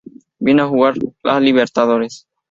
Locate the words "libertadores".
1.39-2.25